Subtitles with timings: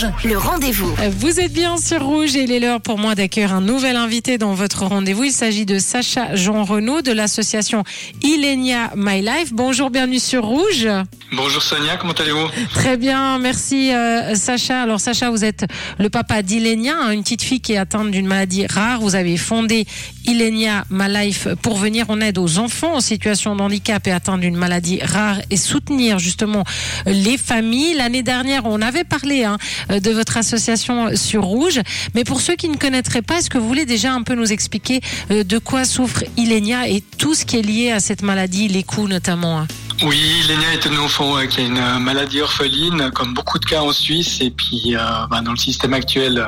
[0.00, 0.94] Rouge, le rendez-vous.
[1.18, 4.38] Vous êtes bien sur Rouge et il est l'heure pour moi d'accueillir un nouvel invité
[4.38, 5.24] dans votre rendez-vous.
[5.24, 7.84] Il s'agit de Sacha Jean Renaud de l'association
[8.22, 9.52] Ilenia My Life.
[9.52, 10.88] Bonjour, bienvenue sur Rouge.
[11.32, 12.48] Bonjour Sonia, comment allez-vous?
[12.74, 14.82] Très bien, merci euh, Sacha.
[14.82, 15.64] Alors Sacha, vous êtes
[15.98, 19.00] le papa d'Ilenia, hein, une petite fille qui est atteinte d'une maladie rare.
[19.00, 19.86] Vous avez fondé
[20.26, 24.38] Ilenia My Life pour venir en aide aux enfants en situation de handicap et atteints
[24.38, 26.64] d'une maladie rare et soutenir justement
[27.06, 27.94] les familles.
[27.94, 29.58] L'année dernière, on avait parlé hein,
[29.98, 31.80] de votre association sur Rouge,
[32.14, 34.52] mais pour ceux qui ne connaîtraient pas, est-ce que vous voulez déjà un peu nous
[34.52, 35.00] expliquer
[35.30, 38.82] euh, de quoi souffre Ilenia et tout ce qui est lié à cette maladie, les
[38.82, 39.66] coûts notamment hein?
[40.02, 43.80] Oui, Lénia est un enfant qui a une euh, maladie orpheline, comme beaucoup de cas
[43.82, 44.98] en Suisse, et puis euh,
[45.30, 46.46] bah, dans le système actuel,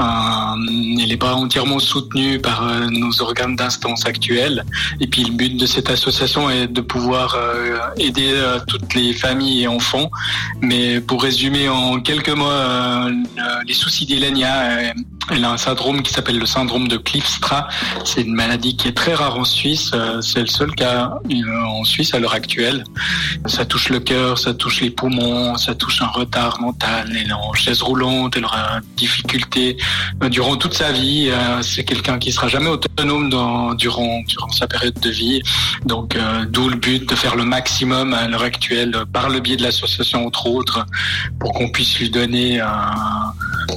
[0.00, 0.02] euh,
[1.00, 4.64] elle n'est pas entièrement soutenue par nos organes d'instance actuels.
[5.00, 7.36] Et puis le but de cette association est de pouvoir
[7.98, 8.34] aider
[8.66, 10.10] toutes les familles et enfants.
[10.60, 14.92] Mais pour résumer en quelques mots le- les soucis d'Elenia,
[15.30, 17.68] elle a un syndrome qui s'appelle le syndrome de Cliffstra.
[18.04, 19.90] C'est une maladie qui est très rare en Suisse.
[19.94, 22.84] euh, C'est le seul cas euh, en Suisse à l'heure actuelle.
[23.46, 27.10] Ça touche le cœur, ça touche les poumons, ça touche un retard mental.
[27.10, 29.76] Elle est en chaise roulante, elle aura difficulté
[30.22, 31.30] euh, durant toute sa vie.
[31.62, 35.42] C'est quelqu'un qui sera jamais autonome dans, durant, durant sa période de vie.
[35.84, 36.16] Donc,
[36.48, 40.26] d'où le but de faire le maximum à l'heure actuelle par le biais de l'association,
[40.26, 40.84] entre autres,
[41.38, 42.66] pour qu'on puisse lui donner euh,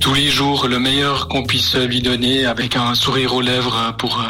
[0.00, 4.20] tous les jours le meilleur qu'on puisse lui donner avec un sourire aux lèvres pour
[4.20, 4.24] euh,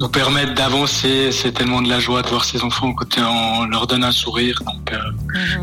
[0.00, 1.30] nous permettre d'avancer.
[1.32, 4.60] C'est tellement de la joie de voir ses enfants quand on leur donne un sourire.
[4.66, 4.98] Donc, euh,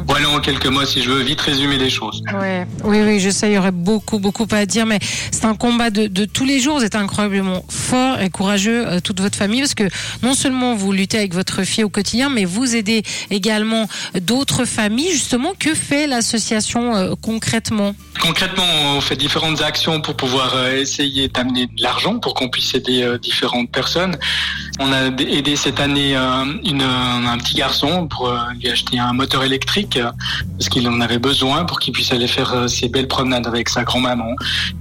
[0.07, 2.23] voilà en quelques mots si je veux vite résumer les choses.
[2.39, 2.65] Ouais.
[2.83, 4.99] Oui, oui, je sais, il y aurait beaucoup, beaucoup à dire, mais
[5.31, 6.77] c'est un combat de, de tous les jours.
[6.77, 9.89] Vous êtes incroyablement fort et courageux, euh, toute votre famille, parce que
[10.23, 13.87] non seulement vous luttez avec votre fille au quotidien, mais vous aidez également
[14.21, 15.11] d'autres familles.
[15.11, 17.95] Justement, que fait l'association euh, concrètement?
[18.21, 22.75] Concrètement, on fait différentes actions pour pouvoir euh, essayer d'amener de l'argent pour qu'on puisse
[22.75, 24.17] aider euh, différentes personnes.
[24.79, 29.13] On a aidé cette année euh, une, un petit garçon pour euh, lui acheter un
[29.13, 30.11] moteur électrique euh,
[30.57, 33.69] parce qu'il en avait besoin pour qu'il puisse aller faire euh, ses belles promenades avec
[33.69, 34.33] sa grand-maman.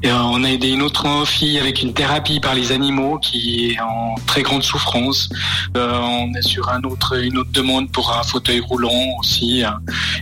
[0.05, 3.81] Euh, on a aidé une autre fille avec une thérapie par les animaux qui est
[3.81, 5.29] en très grande souffrance.
[5.77, 9.65] Euh, on est sur un autre, une autre demande pour un fauteuil roulant aussi.
[9.65, 9.71] euh,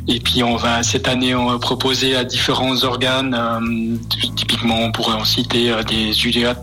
[0.08, 3.96] et puis on va cette année on proposer à différents organes, euh,
[4.36, 6.62] typiquement on pourrait en citer euh, des UDAT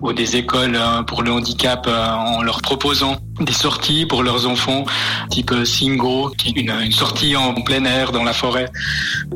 [0.00, 4.46] ou des écoles euh, pour le handicap euh, en leur proposant des sorties pour leurs
[4.46, 4.84] enfants,
[5.30, 8.68] type euh, Singo, qui est une, une sortie en plein air dans la forêt,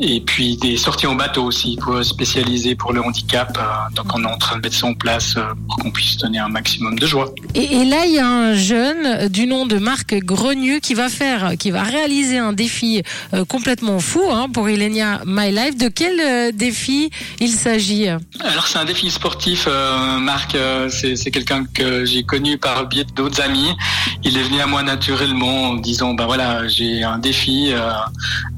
[0.01, 3.57] et puis des sorties en bateau aussi, spécialisées pour le handicap.
[3.59, 6.17] euh, donc on est en train de mettre ça en place euh, pour qu'on puisse
[6.19, 7.33] donner un maximum de joie.
[7.55, 11.09] et, et là, il y a un jeune du nom de Marc Grenieux qui va
[11.09, 13.03] faire, qui va réaliser un défi
[13.49, 15.77] complètement fou hein, pour Ilenia My Life.
[15.77, 17.11] De quel défi
[17.41, 18.09] il s'agit?
[18.41, 20.57] Alors c'est un défi sportif, euh, Marc,
[20.91, 23.71] c'est c'est quelqu'un que j'ai connu par le biais d'autres amis.
[24.23, 27.91] Il est venu à moi naturellement en me disant, bah voilà, j'ai un défi, euh,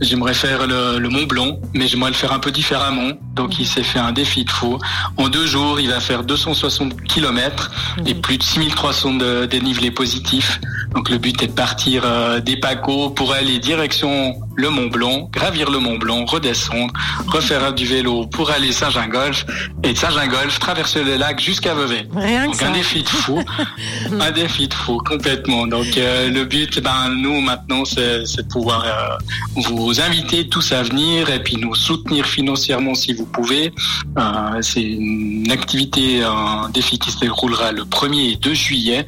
[0.00, 3.12] j'aimerais faire le, le Mont Blanc, mais j'aimerais le faire un peu différemment.
[3.34, 4.78] Donc il s'est fait un défi de fou.
[5.16, 7.70] En deux jours, il va faire 260 km
[8.06, 10.60] et plus de 6300 de dénivelé positif.
[10.94, 15.28] Donc le but est de partir euh, des Pacos pour aller direction le Mont Blanc,
[15.33, 16.93] gravir le Mont Blanc, redescendre,
[17.27, 19.44] refaire du vélo pour aller Saint-Gingolf
[19.84, 22.06] et de Saint-Gingolf traverser le lac jusqu'à Vevey.
[22.15, 22.69] Rien que Donc ça.
[22.69, 23.43] un défi de fou,
[24.21, 25.66] un défi de fou complètement.
[25.66, 30.72] Donc euh, le but, ben nous maintenant, c'est c'est de pouvoir euh, vous inviter tous
[30.72, 33.72] à venir et puis nous soutenir financièrement si vous pouvez.
[34.19, 39.06] Euh, c'est une activité, un défi qui se déroulera le 1er et 2 juillet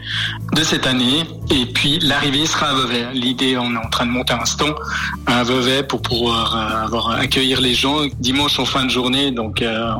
[0.55, 1.25] de cette année.
[1.51, 3.07] Et puis l'arrivée sera à Vevey.
[3.15, 4.75] L'idée, on est en train de monter un stand
[5.39, 9.31] à Vevey pour pouvoir euh, avoir, accueillir les gens dimanche en fin de journée.
[9.31, 9.93] Donc euh,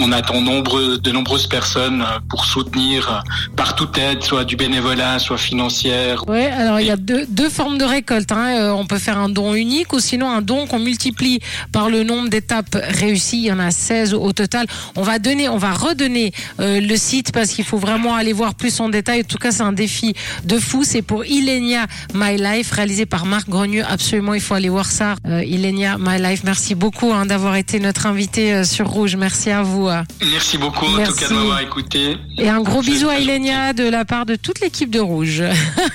[0.00, 4.56] on attend nombreux, de nombreuses personnes euh, pour soutenir euh, par toute aide, soit du
[4.56, 6.24] bénévolat, soit financière.
[6.28, 8.32] Oui, alors il y a deux, deux formes de récolte.
[8.32, 8.56] Hein.
[8.58, 11.40] Euh, on peut faire un don unique ou sinon un don qu'on multiplie
[11.72, 13.38] par le nombre d'étapes réussies.
[13.38, 14.66] Il y en a 16 au total.
[14.96, 18.54] On va donner, on va redonner euh, le site parce qu'il faut vraiment aller voir
[18.54, 19.20] plus en détail.
[19.20, 20.14] En tout cas, c'est un défi
[20.44, 20.82] de fou.
[20.84, 23.84] C'est pour Ilenia My Life, réalisé par Marc Grenieux.
[23.88, 25.16] Absolument, il faut aller voir ça.
[25.26, 29.16] Euh, Ilenia My Life, merci beaucoup hein, d'avoir été notre invité euh, sur Rouge.
[29.16, 29.89] Merci à vous.
[30.30, 32.16] Merci beaucoup en tout cas de m'avoir écouté.
[32.38, 35.42] Et un gros bisou à Ilenia de la part de toute l'équipe de Rouge.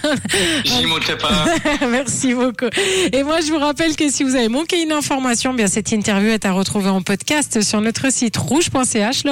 [0.65, 1.45] J'y manquerai pas.
[1.89, 2.69] Merci beaucoup.
[3.11, 6.29] Et moi, je vous rappelle que si vous avez manqué une information, bien cette interview
[6.29, 9.25] est à retrouver en podcast sur notre site rouge.ch.